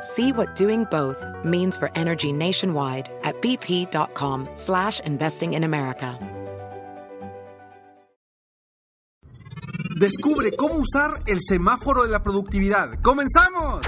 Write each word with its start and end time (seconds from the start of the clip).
See 0.00 0.32
what 0.32 0.54
doing 0.54 0.84
both 0.84 1.24
means 1.44 1.76
for 1.76 1.90
energy 1.94 2.32
nationwide 2.32 3.10
at 3.24 3.40
bp.com 3.42 4.48
slash 4.54 5.00
investing 5.00 5.54
in 5.54 5.64
America. 5.64 6.18
Descubre 9.98 10.52
cómo 10.56 10.74
usar 10.74 11.24
el 11.26 11.38
semáforo 11.40 12.04
de 12.04 12.10
la 12.10 12.22
productividad. 12.22 13.00
¡Comenzamos! 13.02 13.80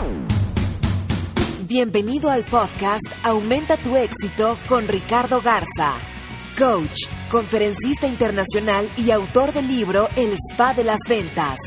Bienvenido 1.68 2.30
al 2.30 2.44
podcast 2.44 3.06
Aumenta 3.22 3.76
tu 3.76 3.94
éxito 3.94 4.58
con 4.68 4.88
Ricardo 4.88 5.40
Garza, 5.40 5.94
coach, 6.58 7.06
conferencista 7.30 8.08
internacional 8.08 8.90
y 8.96 9.12
autor 9.12 9.52
del 9.52 9.68
libro 9.68 10.08
El 10.16 10.32
Spa 10.32 10.74
de 10.74 10.82
las 10.82 10.98
Ventas. 11.08 11.58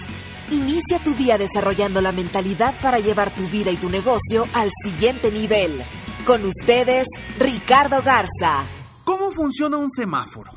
Inicia 0.54 1.00
tu 1.04 1.16
día 1.16 1.40
desarrollando 1.40 2.00
la 2.00 2.12
mentalidad 2.12 2.76
para 2.80 3.00
llevar 3.00 3.34
tu 3.34 3.42
vida 3.48 3.72
y 3.72 3.76
tu 3.76 3.90
negocio 3.90 4.46
al 4.54 4.70
siguiente 4.84 5.32
nivel. 5.32 5.82
Con 6.28 6.46
ustedes, 6.46 7.08
Ricardo 7.40 8.04
Garza. 8.04 8.64
¿Cómo 9.04 9.32
funciona 9.32 9.78
un 9.78 9.90
semáforo? 9.90 10.52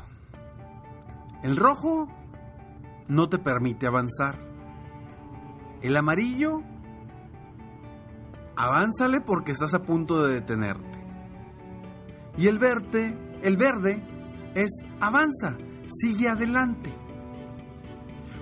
El 1.41 1.57
rojo 1.57 2.07
no 3.07 3.27
te 3.27 3.39
permite 3.39 3.87
avanzar. 3.87 4.37
El 5.81 5.97
amarillo, 5.97 6.61
avánzale 8.55 9.19
porque 9.19 9.51
estás 9.51 9.73
a 9.73 9.81
punto 9.81 10.23
de 10.27 10.35
detenerte. 10.35 11.03
Y 12.37 12.45
el 12.45 12.59
verde, 12.59 13.17
el 13.41 13.57
verde 13.57 14.05
es 14.53 14.83
avanza, 14.99 15.57
sigue 15.87 16.29
adelante. 16.29 16.93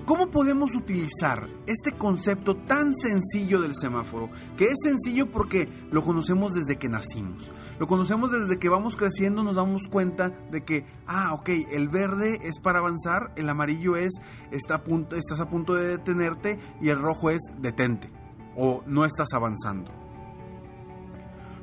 ¿Cómo 0.06 0.30
podemos 0.30 0.76
utilizar 0.76 1.50
este 1.66 1.92
concepto 1.94 2.56
tan 2.56 2.94
sencillo 2.94 3.60
del 3.60 3.76
semáforo? 3.76 4.30
Que 4.56 4.66
es 4.66 4.76
sencillo 4.84 5.32
porque 5.32 5.68
lo 5.92 6.04
conocemos 6.04 6.54
desde 6.54 6.78
que 6.78 6.90
nacimos. 6.90 7.52
Lo 7.80 7.88
conocemos 7.88 8.32
desde 8.32 8.60
que 8.60 8.70
vamos 8.70 8.96
creciendo, 8.96 9.42
nos 9.44 9.56
damos 9.56 9.88
cuenta 9.90 10.30
de 10.30 10.64
que, 10.64 10.86
ah, 11.08 11.34
ok, 11.34 11.50
el 11.72 11.90
verde 11.90 12.38
es 12.44 12.60
para 12.60 12.80
avanzar, 12.80 13.34
el 13.36 13.50
amarillo 13.50 13.96
es 13.96 14.14
está 14.52 14.76
a 14.76 14.84
punto, 14.84 15.16
estás 15.16 15.40
a 15.40 15.50
punto 15.50 15.74
de 15.74 15.98
detenerte 15.98 16.60
y 16.80 16.90
el 16.90 17.00
rojo 17.00 17.32
es 17.32 17.42
detente 17.58 18.12
o 18.56 18.84
no 18.86 19.06
estás 19.06 19.34
avanzando. 19.34 19.92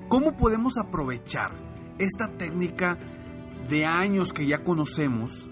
¿Cómo 0.09 0.37
podemos 0.37 0.79
aprovechar 0.79 1.53
esta 2.01 2.27
técnica 2.37 2.99
de 3.69 3.87
años 3.87 4.33
que 4.33 4.49
ya 4.49 4.65
conocemos 4.65 5.49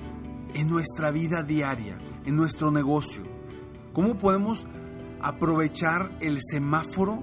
en 0.54 0.68
nuestra 0.68 1.12
vida 1.12 1.44
diaria? 1.44 2.09
En 2.24 2.36
nuestro 2.36 2.70
negocio? 2.70 3.22
¿Cómo 3.92 4.16
podemos 4.16 4.66
aprovechar 5.20 6.16
el 6.20 6.38
semáforo 6.40 7.22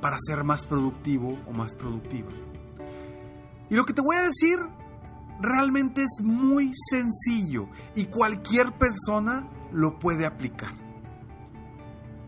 para 0.00 0.16
ser 0.20 0.44
más 0.44 0.66
productivo 0.66 1.38
o 1.46 1.52
más 1.52 1.74
productiva? 1.74 2.30
Y 3.68 3.74
lo 3.74 3.84
que 3.84 3.92
te 3.92 4.00
voy 4.00 4.16
a 4.16 4.22
decir 4.22 4.58
realmente 5.40 6.02
es 6.02 6.24
muy 6.24 6.72
sencillo 6.90 7.68
y 7.94 8.06
cualquier 8.06 8.72
persona 8.72 9.48
lo 9.72 9.98
puede 9.98 10.26
aplicar. 10.26 10.74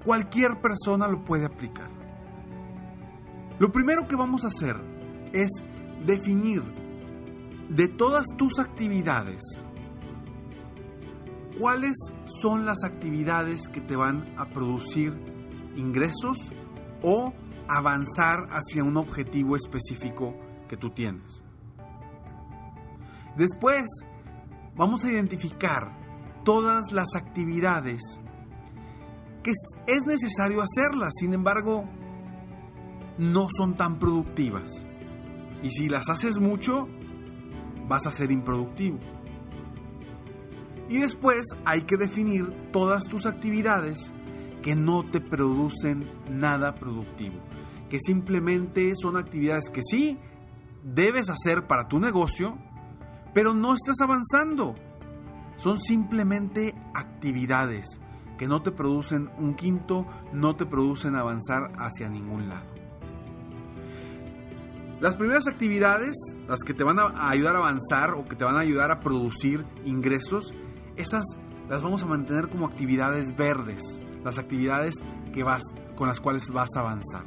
Cualquier 0.04 0.60
persona 0.60 1.08
lo 1.08 1.24
puede 1.24 1.46
aplicar. 1.46 1.90
Lo 3.58 3.70
primero 3.70 4.08
que 4.08 4.16
vamos 4.16 4.44
a 4.44 4.48
hacer 4.48 4.76
es 5.32 5.50
definir 6.04 6.62
de 7.68 7.88
todas 7.88 8.26
tus 8.36 8.58
actividades 8.58 9.40
cuáles 11.58 11.96
son 12.40 12.64
las 12.64 12.84
actividades 12.84 13.68
que 13.68 13.80
te 13.80 13.96
van 13.96 14.34
a 14.36 14.48
producir 14.48 15.12
ingresos 15.76 16.52
o 17.02 17.32
avanzar 17.68 18.46
hacia 18.50 18.84
un 18.84 18.96
objetivo 18.96 19.56
específico 19.56 20.34
que 20.68 20.76
tú 20.76 20.90
tienes. 20.90 21.42
Después, 23.36 23.84
vamos 24.76 25.04
a 25.04 25.10
identificar 25.10 25.98
todas 26.44 26.92
las 26.92 27.14
actividades 27.14 28.20
que 29.42 29.50
es 29.50 30.00
necesario 30.06 30.62
hacerlas, 30.62 31.12
sin 31.18 31.34
embargo, 31.34 31.84
no 33.18 33.48
son 33.50 33.76
tan 33.76 33.98
productivas. 33.98 34.86
Y 35.62 35.70
si 35.70 35.88
las 35.88 36.08
haces 36.08 36.38
mucho, 36.38 36.88
vas 37.88 38.06
a 38.06 38.10
ser 38.10 38.30
improductivo. 38.30 38.98
Y 40.88 40.98
después 40.98 41.46
hay 41.64 41.82
que 41.82 41.96
definir 41.96 42.70
todas 42.72 43.04
tus 43.04 43.26
actividades 43.26 44.12
que 44.62 44.74
no 44.74 45.04
te 45.10 45.20
producen 45.20 46.08
nada 46.30 46.74
productivo. 46.74 47.36
Que 47.88 47.98
simplemente 48.00 48.92
son 48.96 49.16
actividades 49.16 49.68
que 49.68 49.82
sí 49.82 50.18
debes 50.82 51.28
hacer 51.30 51.66
para 51.66 51.88
tu 51.88 51.98
negocio, 51.98 52.58
pero 53.34 53.54
no 53.54 53.74
estás 53.74 54.00
avanzando. 54.00 54.74
Son 55.56 55.78
simplemente 55.78 56.74
actividades 56.94 58.00
que 58.38 58.48
no 58.48 58.62
te 58.62 58.72
producen 58.72 59.30
un 59.38 59.54
quinto, 59.54 60.06
no 60.32 60.56
te 60.56 60.66
producen 60.66 61.14
avanzar 61.14 61.70
hacia 61.76 62.08
ningún 62.08 62.48
lado. 62.48 62.66
Las 65.00 65.16
primeras 65.16 65.48
actividades, 65.48 66.16
las 66.46 66.60
que 66.62 66.74
te 66.74 66.84
van 66.84 66.98
a 67.00 67.28
ayudar 67.28 67.56
a 67.56 67.58
avanzar 67.58 68.14
o 68.14 68.24
que 68.24 68.36
te 68.36 68.44
van 68.44 68.56
a 68.56 68.60
ayudar 68.60 68.92
a 68.92 69.00
producir 69.00 69.66
ingresos, 69.84 70.54
esas 70.96 71.24
las 71.68 71.82
vamos 71.82 72.02
a 72.02 72.06
mantener 72.06 72.48
como 72.48 72.66
actividades 72.66 73.36
verdes, 73.36 74.00
las 74.24 74.38
actividades 74.38 74.94
que 75.32 75.42
vas, 75.42 75.62
con 75.96 76.08
las 76.08 76.20
cuales 76.20 76.50
vas 76.50 76.70
a 76.76 76.80
avanzar. 76.80 77.24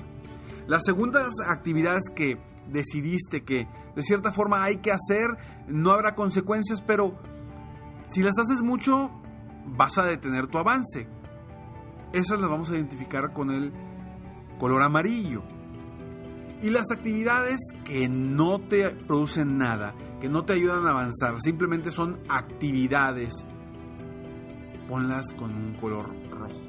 Las 0.67 0.83
segundas 0.83 1.27
actividades 1.47 2.09
que 2.13 2.39
decidiste 2.67 3.43
que 3.43 3.67
de 3.95 4.03
cierta 4.03 4.31
forma 4.33 4.63
hay 4.63 4.77
que 4.77 4.91
hacer, 4.91 5.37
no 5.67 5.91
habrá 5.91 6.15
consecuencias, 6.15 6.81
pero 6.81 7.17
si 8.07 8.21
las 8.21 8.37
haces 8.37 8.61
mucho, 8.61 9.11
vas 9.65 9.97
a 9.97 10.03
detener 10.03 10.47
tu 10.47 10.57
avance. 10.57 11.07
Esas 12.13 12.39
las 12.39 12.49
vamos 12.49 12.69
a 12.69 12.75
identificar 12.75 13.33
con 13.33 13.51
el 13.51 13.71
color 14.59 14.81
amarillo. 14.81 15.43
Y 16.61 16.69
las 16.69 16.91
actividades 16.91 17.59
que 17.83 18.07
no 18.07 18.59
te 18.59 18.89
producen 18.89 19.57
nada, 19.57 19.93
que 20.19 20.29
no 20.29 20.45
te 20.45 20.53
ayudan 20.53 20.85
a 20.85 20.91
avanzar, 20.91 21.39
simplemente 21.41 21.91
son 21.91 22.19
actividades 22.29 23.45
ponlas 24.87 25.33
con 25.33 25.53
un 25.53 25.73
color 25.75 26.13
rojo. 26.29 26.61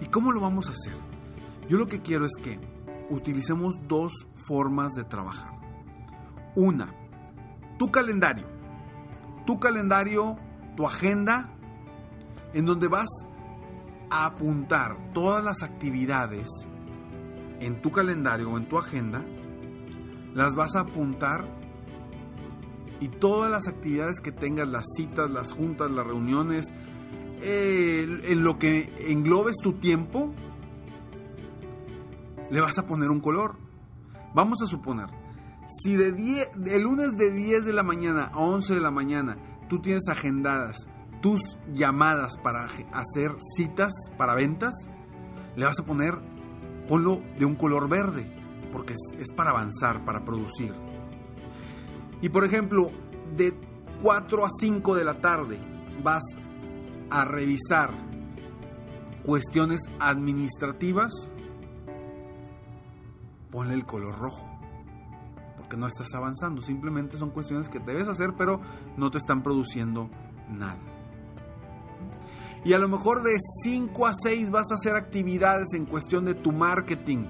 ¿Y 0.00 0.06
cómo 0.06 0.32
lo 0.32 0.40
vamos 0.40 0.68
a 0.68 0.72
hacer? 0.72 0.94
Yo 1.68 1.76
lo 1.76 1.86
que 1.86 2.00
quiero 2.00 2.24
es 2.24 2.32
que 2.42 2.60
utilicemos 3.10 3.76
dos 3.86 4.12
formas 4.46 4.92
de 4.94 5.04
trabajar. 5.04 5.52
Una, 6.54 6.94
tu 7.78 7.90
calendario. 7.90 8.46
Tu 9.46 9.58
calendario, 9.58 10.36
tu 10.76 10.86
agenda, 10.86 11.50
en 12.52 12.64
donde 12.64 12.88
vas 12.88 13.08
a 14.10 14.26
apuntar 14.26 15.12
todas 15.12 15.44
las 15.44 15.62
actividades 15.62 16.48
en 17.60 17.80
tu 17.80 17.90
calendario 17.90 18.50
o 18.50 18.58
en 18.58 18.68
tu 18.68 18.78
agenda, 18.78 19.24
las 20.34 20.54
vas 20.54 20.76
a 20.76 20.80
apuntar 20.80 21.57
y 23.00 23.08
todas 23.08 23.50
las 23.50 23.68
actividades 23.68 24.20
que 24.20 24.32
tengas, 24.32 24.68
las 24.68 24.84
citas, 24.96 25.30
las 25.30 25.52
juntas, 25.52 25.90
las 25.90 26.06
reuniones, 26.06 26.72
en 27.40 28.42
lo 28.42 28.58
que 28.58 28.92
englobes 29.08 29.56
tu 29.62 29.74
tiempo, 29.74 30.32
le 32.50 32.60
vas 32.60 32.78
a 32.78 32.86
poner 32.86 33.10
un 33.10 33.20
color. 33.20 33.56
Vamos 34.34 34.62
a 34.62 34.66
suponer, 34.66 35.06
Si 35.66 35.96
de, 35.96 36.10
lunes 36.80 37.16
de 37.16 37.30
10 37.30 37.64
de 37.64 37.72
la 37.72 37.82
mañana 37.82 38.30
a 38.32 38.38
11 38.38 38.74
de 38.74 38.80
la 38.80 38.90
mañana 38.90 39.36
tú 39.68 39.80
tienes 39.80 40.08
agendadas 40.08 40.88
tus 41.20 41.40
llamadas 41.72 42.36
para 42.36 42.68
hacer 42.92 43.36
citas 43.56 43.92
para 44.16 44.34
ventas, 44.34 44.74
le 45.56 45.64
vas 45.64 45.78
a 45.80 45.84
poner, 45.84 46.14
ponlo 46.86 47.22
de 47.38 47.44
un 47.44 47.56
color 47.56 47.88
verde, 47.88 48.32
porque 48.72 48.94
es 49.18 49.32
para 49.32 49.50
avanzar, 49.50 50.04
para 50.04 50.24
producir. 50.24 50.72
Y 52.20 52.28
por 52.28 52.44
ejemplo, 52.44 52.90
de 53.36 53.54
4 54.02 54.44
a 54.44 54.48
5 54.50 54.94
de 54.94 55.04
la 55.04 55.20
tarde 55.20 55.58
vas 56.02 56.22
a 57.10 57.24
revisar 57.24 57.92
cuestiones 59.24 59.80
administrativas, 60.00 61.30
ponle 63.50 63.74
el 63.74 63.84
color 63.84 64.18
rojo. 64.18 64.46
Porque 65.56 65.76
no 65.76 65.86
estás 65.86 66.14
avanzando, 66.14 66.62
simplemente 66.62 67.18
son 67.18 67.30
cuestiones 67.30 67.68
que 67.68 67.78
debes 67.78 68.08
hacer, 68.08 68.34
pero 68.36 68.60
no 68.96 69.10
te 69.10 69.18
están 69.18 69.42
produciendo 69.42 70.08
nada. 70.48 70.78
Y 72.64 72.72
a 72.72 72.78
lo 72.78 72.88
mejor 72.88 73.22
de 73.22 73.36
5 73.62 74.06
a 74.06 74.12
6 74.14 74.50
vas 74.50 74.70
a 74.70 74.74
hacer 74.74 74.94
actividades 74.94 75.74
en 75.74 75.86
cuestión 75.86 76.24
de 76.24 76.34
tu 76.34 76.52
marketing 76.52 77.26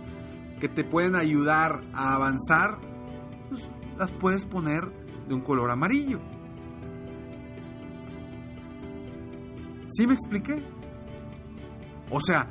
que 0.61 0.69
te 0.69 0.85
pueden 0.85 1.15
ayudar 1.15 1.83
a 1.93 2.15
avanzar, 2.15 2.79
pues 3.49 3.69
las 3.99 4.13
puedes 4.13 4.45
poner 4.45 4.91
de 5.29 5.35
un 5.35 5.41
color 5.41 5.71
amarillo. 5.71 6.21
¿Sí 9.89 10.07
me 10.07 10.15
expliqué? 10.15 10.63
O 12.11 12.21
sea, 12.21 12.49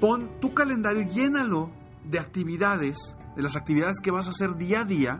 pon 0.00 0.40
tu 0.40 0.54
calendario, 0.54 1.02
llénalo 1.02 1.70
de 2.04 2.18
actividades, 2.18 3.16
de 3.34 3.42
las 3.42 3.56
actividades 3.56 3.98
que 4.02 4.10
vas 4.10 4.26
a 4.26 4.30
hacer 4.30 4.56
día 4.56 4.80
a 4.80 4.84
día, 4.84 5.18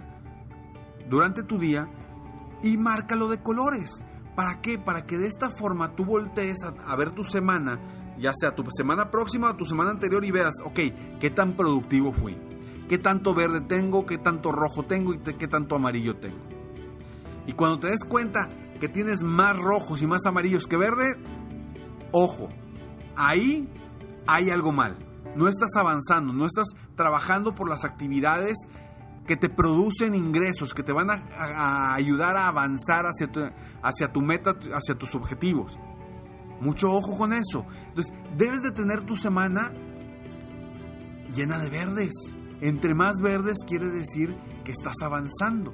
durante 1.08 1.42
tu 1.42 1.58
día, 1.58 1.88
y 2.62 2.76
márcalo 2.76 3.28
de 3.28 3.42
colores. 3.42 4.02
¿Para 4.34 4.60
qué? 4.60 4.78
Para 4.78 5.06
que 5.06 5.18
de 5.18 5.26
esta 5.26 5.50
forma 5.50 5.94
tú 5.94 6.04
voltees 6.04 6.58
a, 6.62 6.96
ver 6.96 7.12
tu 7.12 7.24
semana, 7.24 7.80
ya 8.18 8.32
sea 8.34 8.54
tu 8.54 8.64
semana 8.70 9.10
próxima 9.10 9.50
o 9.50 9.56
tu 9.56 9.64
semana 9.64 9.90
anterior, 9.90 10.24
y 10.24 10.30
veas, 10.30 10.54
ok, 10.64 10.78
¿qué 11.20 11.30
tan 11.30 11.56
productivo 11.56 12.12
fui? 12.12 12.36
¿Qué 12.88 12.98
tanto 12.98 13.34
verde 13.34 13.60
tengo? 13.60 14.06
¿Qué 14.06 14.18
tanto 14.18 14.52
rojo 14.52 14.84
tengo? 14.84 15.14
¿Y 15.14 15.18
qué 15.18 15.48
tanto 15.48 15.74
amarillo 15.74 16.16
tengo? 16.16 16.38
Y 17.46 17.52
cuando 17.52 17.80
te 17.80 17.88
des 17.88 18.04
cuenta 18.04 18.48
que 18.80 18.88
tienes 18.88 19.22
más 19.22 19.56
rojos 19.58 20.02
y 20.02 20.06
más 20.06 20.26
amarillos 20.26 20.66
que 20.66 20.76
verde, 20.76 21.16
ojo, 22.12 22.48
ahí 23.16 23.68
hay 24.26 24.50
algo 24.50 24.72
mal. 24.72 24.96
No 25.34 25.48
estás 25.48 25.70
avanzando, 25.76 26.32
no 26.32 26.46
estás 26.46 26.68
trabajando 26.94 27.54
por 27.54 27.68
las 27.68 27.84
actividades 27.84 28.56
que 29.26 29.36
te 29.36 29.48
producen 29.48 30.14
ingresos, 30.14 30.72
que 30.72 30.82
te 30.82 30.92
van 30.92 31.10
a, 31.10 31.94
ayudar 31.94 32.36
a 32.36 32.46
avanzar 32.46 33.06
hacia 33.06 33.30
tu, 33.30 33.40
hacia 33.82 34.12
tu 34.12 34.22
meta, 34.22 34.56
hacia 34.72 34.94
tus 34.94 35.14
objetivos. 35.14 35.78
Mucho 36.60 36.90
ojo 36.90 37.16
con 37.16 37.32
eso. 37.32 37.66
Entonces, 37.88 38.14
debes 38.36 38.62
de 38.62 38.70
tener 38.70 39.02
tu 39.02 39.16
semana 39.16 39.72
llena 41.34 41.58
de 41.58 41.70
verdes. 41.70 42.14
Entre 42.60 42.94
más 42.94 43.20
verdes 43.20 43.58
quiere 43.66 43.86
decir 43.86 44.36
que 44.64 44.72
estás 44.72 44.96
avanzando. 45.02 45.72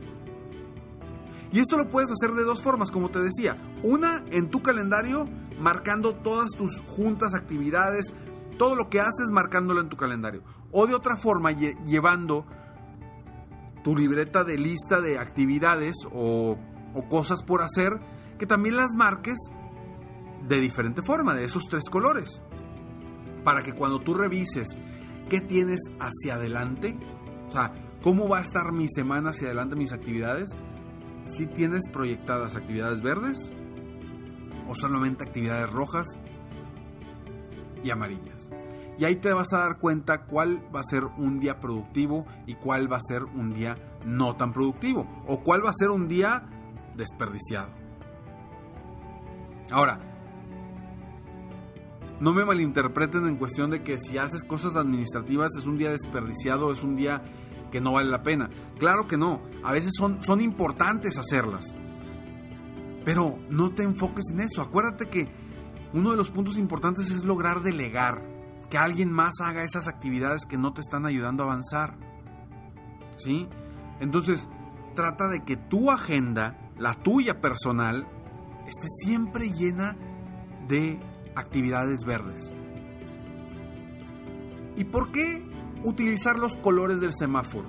Y 1.52 1.61
esto 1.61 1.76
lo 1.76 1.88
puedes 1.88 2.11
hacer 2.11 2.34
de 2.34 2.44
dos 2.44 2.62
formas, 2.62 2.90
como 2.90 3.11
te 3.11 3.20
decía. 3.20 3.56
Una, 3.82 4.25
en 4.31 4.49
tu 4.49 4.62
calendario, 4.62 5.29
marcando 5.58 6.14
todas 6.17 6.52
tus 6.52 6.81
juntas, 6.87 7.34
actividades, 7.34 8.14
todo 8.58 8.75
lo 8.75 8.88
que 8.88 9.00
haces, 9.00 9.31
marcándolo 9.31 9.81
en 9.81 9.88
tu 9.88 9.96
calendario. 9.96 10.43
O 10.70 10.87
de 10.87 10.94
otra 10.94 11.17
forma, 11.17 11.52
llevando 11.52 12.46
tu 13.85 13.96
libreta 13.96 14.44
de 14.44 14.56
lista 14.56 15.00
de 15.00 15.19
actividades 15.19 15.96
o, 16.11 16.56
o 16.94 17.08
cosas 17.08 17.43
por 17.43 17.62
hacer, 17.62 18.00
que 18.38 18.46
también 18.46 18.76
las 18.76 18.94
marques 18.96 19.37
de 20.49 20.61
diferente 20.61 21.02
forma, 21.02 21.35
de 21.35 21.44
esos 21.44 21.64
tres 21.69 21.85
colores. 21.90 22.43
Para 23.44 23.62
que 23.62 23.75
cuando 23.75 24.00
tú 24.00 24.14
revises 24.14 24.78
qué 25.28 25.40
tienes 25.40 25.80
hacia 25.98 26.34
adelante, 26.34 26.98
o 27.48 27.50
sea, 27.50 27.72
cómo 28.02 28.28
va 28.28 28.38
a 28.38 28.42
estar 28.42 28.72
mi 28.72 28.88
semana 28.88 29.30
hacia 29.30 29.48
adelante, 29.48 29.76
mis 29.76 29.92
actividades, 29.92 30.56
si 31.24 31.46
tienes 31.46 31.88
proyectadas 31.90 32.56
actividades 32.56 33.02
verdes 33.02 33.52
o 34.69 34.74
solamente 34.74 35.24
actividades 35.24 35.70
rojas 35.70 36.19
y 37.82 37.90
amarillas. 37.90 38.50
Y 38.98 39.04
ahí 39.04 39.16
te 39.16 39.32
vas 39.32 39.52
a 39.52 39.58
dar 39.58 39.78
cuenta 39.78 40.26
cuál 40.26 40.62
va 40.74 40.80
a 40.80 40.84
ser 40.84 41.04
un 41.04 41.40
día 41.40 41.58
productivo 41.58 42.26
y 42.46 42.54
cuál 42.54 42.92
va 42.92 42.98
a 42.98 43.00
ser 43.00 43.25
un 43.25 43.52
día 43.52 43.76
no 44.06 44.36
tan 44.36 44.52
productivo. 44.52 45.08
O 45.26 45.42
cuál 45.42 45.64
va 45.64 45.70
a 45.70 45.75
ser 45.75 45.90
un 45.90 46.08
día 46.08 46.44
desperdiciado. 46.94 47.72
Ahora, 49.70 49.98
no 52.22 52.32
me 52.32 52.44
malinterpreten 52.44 53.26
en 53.26 53.36
cuestión 53.36 53.70
de 53.70 53.82
que 53.82 53.98
si 53.98 54.16
haces 54.16 54.44
cosas 54.44 54.76
administrativas 54.76 55.56
es 55.58 55.66
un 55.66 55.76
día 55.76 55.90
desperdiciado, 55.90 56.70
es 56.70 56.84
un 56.84 56.94
día 56.94 57.20
que 57.72 57.80
no 57.80 57.90
vale 57.90 58.10
la 58.10 58.22
pena. 58.22 58.48
Claro 58.78 59.08
que 59.08 59.16
no, 59.16 59.42
a 59.64 59.72
veces 59.72 59.90
son, 59.98 60.22
son 60.22 60.40
importantes 60.40 61.19
hacerlas. 61.19 61.74
Pero 63.04 63.40
no 63.50 63.72
te 63.72 63.82
enfoques 63.82 64.26
en 64.32 64.38
eso. 64.38 64.62
Acuérdate 64.62 65.08
que 65.08 65.32
uno 65.94 66.12
de 66.12 66.16
los 66.16 66.30
puntos 66.30 66.58
importantes 66.58 67.10
es 67.10 67.24
lograr 67.24 67.60
delegar 67.60 68.22
que 68.70 68.78
alguien 68.78 69.10
más 69.10 69.40
haga 69.42 69.64
esas 69.64 69.88
actividades 69.88 70.46
que 70.46 70.58
no 70.58 70.72
te 70.72 70.80
están 70.80 71.06
ayudando 71.06 71.42
a 71.42 71.46
avanzar. 71.46 71.98
¿Sí? 73.16 73.48
Entonces, 73.98 74.48
trata 74.94 75.26
de 75.26 75.42
que 75.44 75.56
tu 75.56 75.90
agenda, 75.90 76.70
la 76.78 76.94
tuya 76.94 77.40
personal, 77.40 78.06
esté 78.68 78.86
siempre 79.04 79.50
llena 79.50 79.96
de 80.68 81.00
actividades 81.34 82.05
verdes. 82.05 82.55
¿Y 84.76 84.84
por 84.84 85.12
qué 85.12 85.44
utilizar 85.82 86.38
los 86.38 86.56
colores 86.56 87.00
del 87.00 87.12
semáforo? 87.12 87.69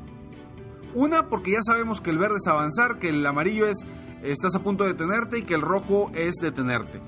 Una, 0.93 1.29
porque 1.29 1.51
ya 1.51 1.61
sabemos 1.63 2.01
que 2.01 2.11
el 2.11 2.17
verde 2.17 2.37
es 2.37 2.47
avanzar, 2.47 2.99
que 2.99 3.09
el 3.09 3.25
amarillo 3.25 3.65
es 3.67 3.85
estás 4.23 4.55
a 4.55 4.59
punto 4.59 4.83
de 4.83 4.93
detenerte 4.93 5.39
y 5.39 5.43
que 5.43 5.53
el 5.53 5.61
rojo 5.61 6.11
es 6.13 6.35
detenerte. 6.41 7.01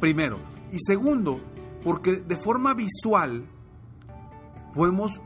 Primero. 0.00 0.38
Y 0.72 0.78
segundo, 0.80 1.40
porque 1.84 2.16
de 2.16 2.36
forma 2.36 2.74
visual 2.74 3.46
podemos 4.74 5.20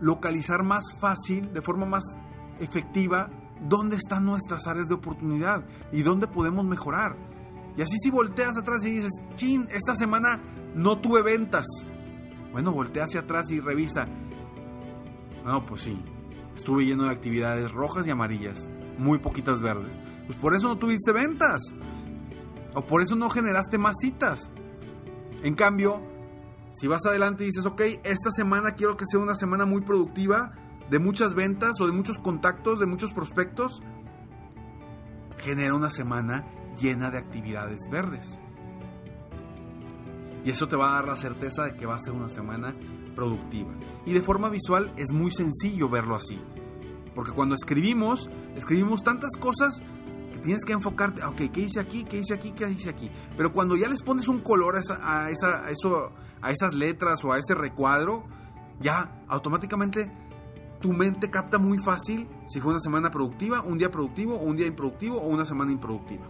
localizar 0.00 0.62
más 0.62 0.84
fácil, 0.98 1.52
de 1.52 1.62
forma 1.62 1.84
más 1.84 2.04
efectiva, 2.58 3.30
dónde 3.68 3.96
están 3.96 4.24
nuestras 4.24 4.66
áreas 4.66 4.88
de 4.88 4.94
oportunidad 4.94 5.64
y 5.92 6.02
dónde 6.02 6.26
podemos 6.26 6.64
mejorar. 6.64 7.16
Y 7.76 7.82
así 7.82 7.96
si 7.98 8.10
volteas 8.10 8.56
atrás 8.58 8.84
y 8.84 8.90
dices, 8.90 9.22
chin, 9.34 9.66
esta 9.70 9.94
semana 9.94 10.42
no 10.74 10.98
tuve 10.98 11.22
ventas. 11.22 11.66
Bueno, 12.52 12.72
voltea 12.72 13.04
hacia 13.04 13.20
atrás 13.20 13.50
y 13.50 13.60
revisa. 13.60 14.06
No, 15.44 15.64
pues 15.64 15.82
sí, 15.82 16.02
estuve 16.54 16.84
lleno 16.84 17.04
de 17.04 17.10
actividades 17.10 17.72
rojas 17.72 18.06
y 18.06 18.10
amarillas, 18.10 18.70
muy 18.98 19.18
poquitas 19.18 19.60
verdes. 19.60 19.98
Pues 20.26 20.38
por 20.38 20.54
eso 20.54 20.68
no 20.68 20.78
tuviste 20.78 21.12
ventas. 21.12 21.62
O 22.74 22.86
por 22.86 23.02
eso 23.02 23.16
no 23.16 23.28
generaste 23.28 23.78
más 23.78 23.96
citas. 24.00 24.50
En 25.42 25.54
cambio, 25.54 26.02
si 26.72 26.86
vas 26.86 27.04
adelante 27.06 27.44
y 27.44 27.46
dices, 27.46 27.66
ok, 27.66 27.82
esta 28.04 28.30
semana 28.30 28.72
quiero 28.72 28.96
que 28.96 29.06
sea 29.06 29.20
una 29.20 29.34
semana 29.34 29.66
muy 29.66 29.82
productiva, 29.82 30.52
de 30.90 30.98
muchas 30.98 31.34
ventas 31.34 31.72
o 31.80 31.86
de 31.86 31.92
muchos 31.92 32.18
contactos, 32.18 32.78
de 32.78 32.86
muchos 32.86 33.12
prospectos, 33.12 33.82
genera 35.38 35.74
una 35.74 35.90
semana 35.90 36.46
llena 36.80 37.10
de 37.10 37.18
actividades 37.18 37.80
verdes. 37.90 38.38
Y 40.44 40.50
eso 40.50 40.68
te 40.68 40.76
va 40.76 40.90
a 40.90 40.94
dar 40.96 41.08
la 41.08 41.16
certeza 41.16 41.64
de 41.64 41.76
que 41.76 41.86
va 41.86 41.96
a 41.96 42.00
ser 42.00 42.14
una 42.14 42.28
semana 42.28 42.74
productiva. 43.14 43.72
Y 44.04 44.12
de 44.12 44.22
forma 44.22 44.48
visual 44.48 44.92
es 44.96 45.12
muy 45.12 45.30
sencillo 45.30 45.88
verlo 45.88 46.16
así. 46.16 46.40
Porque 47.14 47.32
cuando 47.32 47.54
escribimos, 47.54 48.28
escribimos 48.56 49.04
tantas 49.04 49.36
cosas 49.38 49.82
tienes 50.42 50.64
que 50.64 50.72
enfocarte, 50.72 51.24
ok, 51.24 51.40
¿qué 51.52 51.60
hice 51.60 51.80
aquí? 51.80 52.04
¿Qué 52.04 52.18
hice 52.18 52.34
aquí? 52.34 52.52
¿Qué 52.52 52.68
hice 52.68 52.90
aquí? 52.90 53.10
Pero 53.36 53.52
cuando 53.52 53.76
ya 53.76 53.88
les 53.88 54.02
pones 54.02 54.28
un 54.28 54.40
color 54.40 54.76
a, 54.76 55.30
esa, 55.30 55.70
eso, 55.70 56.12
a 56.42 56.50
esas 56.50 56.74
letras 56.74 57.24
o 57.24 57.32
a 57.32 57.38
ese 57.38 57.54
recuadro, 57.54 58.24
ya 58.80 59.22
automáticamente 59.28 60.12
tu 60.80 60.92
mente 60.92 61.30
capta 61.30 61.58
muy 61.58 61.78
fácil 61.78 62.28
si 62.46 62.60
fue 62.60 62.72
una 62.72 62.80
semana 62.80 63.10
productiva, 63.10 63.62
un 63.62 63.78
día 63.78 63.90
productivo, 63.90 64.36
un 64.36 64.56
día 64.56 64.66
improductivo 64.66 65.18
o 65.18 65.28
una 65.28 65.46
semana 65.46 65.72
improductiva. 65.72 66.26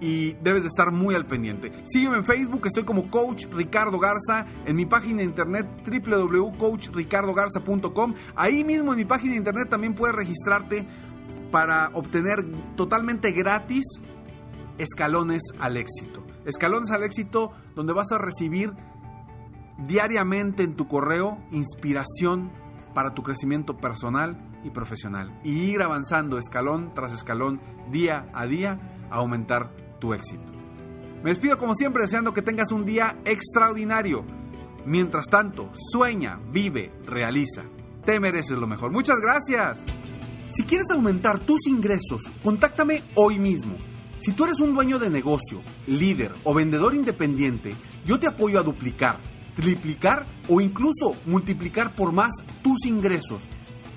y 0.00 0.32
debes 0.42 0.62
de 0.62 0.68
estar 0.68 0.90
muy 0.92 1.14
al 1.14 1.26
pendiente. 1.26 1.70
Sígueme 1.84 2.16
en 2.18 2.24
Facebook, 2.24 2.66
estoy 2.66 2.84
como 2.84 3.10
Coach 3.10 3.46
Ricardo 3.46 3.98
Garza, 3.98 4.46
en 4.66 4.76
mi 4.76 4.84
página 4.86 5.18
de 5.18 5.24
internet 5.24 5.66
www.coachricardogarza.com. 5.86 8.14
Ahí 8.34 8.64
mismo 8.64 8.92
en 8.92 8.98
mi 8.98 9.04
página 9.04 9.32
de 9.32 9.38
internet 9.38 9.68
también 9.70 9.94
puedes 9.94 10.14
registrarte 10.14 10.86
para 11.50 11.90
obtener 11.94 12.44
totalmente 12.76 13.32
gratis 13.32 13.84
escalones 14.78 15.42
al 15.58 15.76
éxito. 15.76 16.24
Escalones 16.44 16.90
al 16.90 17.02
éxito 17.04 17.52
donde 17.74 17.94
vas 17.94 18.12
a 18.12 18.18
recibir 18.18 18.72
diariamente 19.86 20.62
en 20.62 20.74
tu 20.74 20.86
correo 20.86 21.38
inspiración 21.50 22.52
para 22.94 23.14
tu 23.14 23.22
crecimiento 23.22 23.78
personal 23.78 24.53
y 24.64 24.70
profesional. 24.70 25.38
Y 25.44 25.52
ir 25.70 25.82
avanzando 25.82 26.38
escalón 26.38 26.92
tras 26.94 27.12
escalón, 27.12 27.60
día 27.90 28.26
a 28.32 28.46
día, 28.46 28.78
a 29.10 29.16
aumentar 29.16 29.70
éxito. 30.12 30.52
Me 31.22 31.30
despido 31.30 31.56
como 31.56 31.74
siempre 31.74 32.02
deseando 32.02 32.34
que 32.34 32.42
tengas 32.42 32.72
un 32.72 32.84
día 32.84 33.16
extraordinario. 33.24 34.24
Mientras 34.84 35.26
tanto, 35.26 35.70
sueña, 35.74 36.38
vive, 36.50 36.92
realiza. 37.06 37.62
Te 38.04 38.20
mereces 38.20 38.58
lo 38.58 38.66
mejor. 38.66 38.92
Muchas 38.92 39.16
gracias. 39.22 39.80
Si 40.48 40.64
quieres 40.64 40.90
aumentar 40.90 41.40
tus 41.40 41.66
ingresos, 41.66 42.22
contáctame 42.42 43.02
hoy 43.14 43.38
mismo. 43.38 43.76
Si 44.18 44.32
tú 44.32 44.44
eres 44.44 44.60
un 44.60 44.74
dueño 44.74 44.98
de 44.98 45.08
negocio, 45.08 45.62
líder 45.86 46.34
o 46.44 46.52
vendedor 46.52 46.94
independiente, 46.94 47.74
yo 48.04 48.20
te 48.20 48.26
apoyo 48.26 48.60
a 48.60 48.62
duplicar, 48.62 49.18
triplicar 49.56 50.26
o 50.48 50.60
incluso 50.60 51.14
multiplicar 51.24 51.94
por 51.94 52.12
más 52.12 52.32
tus 52.62 52.84
ingresos. 52.84 53.42